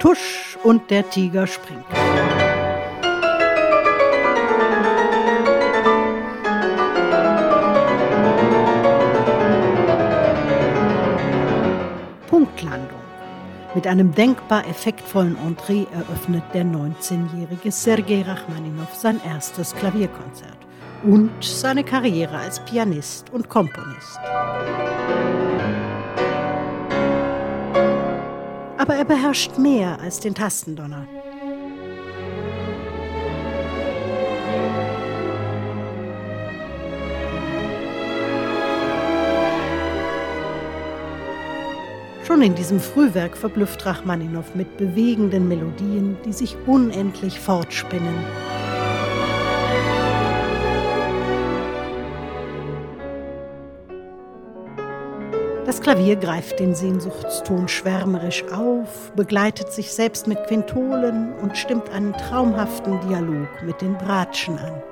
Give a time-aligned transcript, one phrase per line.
[0.00, 1.84] Tusch und der Tiger springt.
[12.28, 12.98] Punktlandung.
[13.74, 20.56] Mit einem denkbar effektvollen Entree eröffnet der 19-jährige Sergei Rachmaninow sein erstes Klavierkonzert
[21.02, 24.18] und seine Karriere als Pianist und Komponist.
[28.90, 31.06] Aber er beherrscht mehr als den Tastendonner.
[42.26, 48.14] Schon in diesem Frühwerk verblüfft Rachmaninow mit bewegenden Melodien, die sich unendlich fortspinnen.
[55.70, 62.12] Das Klavier greift den Sehnsuchtston schwärmerisch auf, begleitet sich selbst mit Quintolen und stimmt einen
[62.12, 64.82] traumhaften Dialog mit den Bratschen an.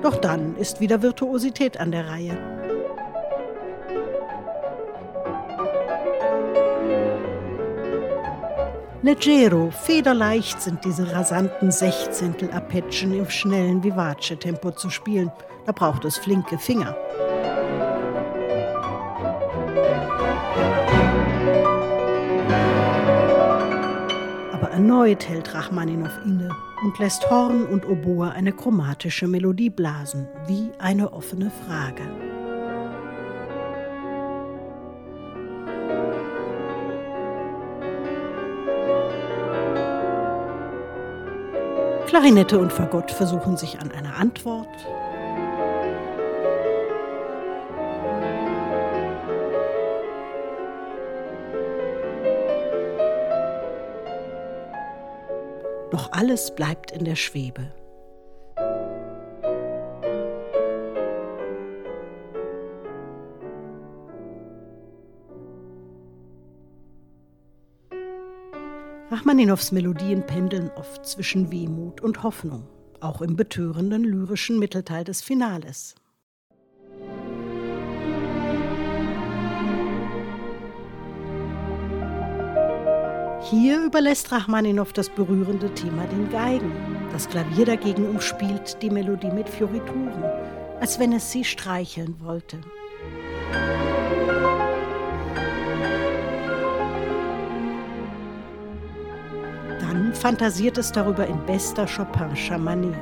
[0.00, 2.59] Doch dann ist wieder Virtuosität an der Reihe.
[9.02, 15.32] Leggero, federleicht sind diese rasanten Sechzehntel-Arpeggien im schnellen Vivace-Tempo zu spielen.
[15.64, 16.94] Da braucht es flinke Finger.
[24.52, 30.72] Aber erneut hält Rachmaninow inne und lässt Horn und Oboe eine chromatische Melodie blasen, wie
[30.78, 32.29] eine offene Frage.
[42.10, 44.66] Klarinette und Fagott versuchen sich an einer Antwort.
[55.92, 57.70] Doch alles bleibt in der Schwebe.
[69.10, 72.68] Rachmaninows Melodien pendeln oft zwischen Wehmut und Hoffnung,
[73.00, 75.96] auch im betörenden lyrischen Mittelteil des Finales.
[83.42, 86.72] Hier überlässt Rachmaninow das berührende Thema den Geigen.
[87.10, 90.22] Das Klavier dagegen umspielt die Melodie mit Fiorituren,
[90.78, 92.60] als wenn es sie streicheln wollte.
[99.90, 102.94] Dann fantasiert es darüber in bester Chopinscher Manier.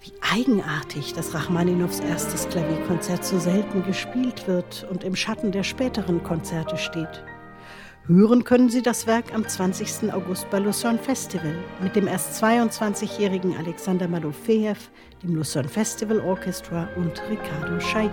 [0.00, 6.22] Wie eigenartig, dass Rachmaninows erstes Klavierkonzert so selten gespielt wird und im Schatten der späteren
[6.22, 7.22] Konzerte steht.
[8.08, 10.12] Hören können Sie das Werk am 20.
[10.12, 14.74] August bei Lucerne Festival mit dem erst 22-jährigen Alexander Malofejew,
[15.22, 18.10] dem Lucerne Festival Orchestra und Ricardo Chailly.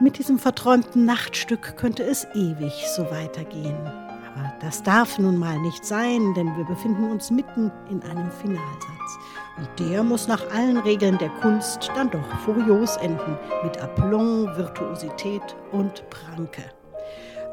[0.00, 4.07] Mit diesem verträumten Nachtstück könnte es ewig so weitergehen.
[4.60, 9.18] Das darf nun mal nicht sein, denn wir befinden uns mitten in einem Finalsatz.
[9.56, 15.56] Und der muss nach allen Regeln der Kunst dann doch furios enden, mit Aplomb, Virtuosität
[15.70, 16.64] und Pranke.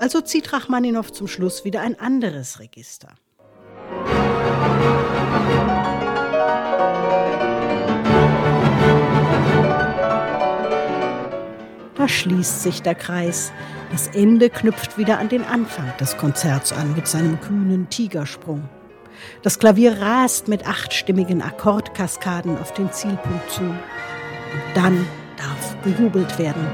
[0.00, 3.08] Also zieht Rachmaninow zum Schluss wieder ein anderes Register.
[11.96, 13.52] Da schließt sich der Kreis.
[13.90, 18.68] Das Ende knüpft wieder an den Anfang des Konzerts an mit seinem kühnen Tigersprung.
[19.42, 23.62] Das Klavier rast mit achtstimmigen Akkordkaskaden auf den Zielpunkt zu.
[23.62, 23.76] Und
[24.74, 26.66] dann darf bejubelt werden.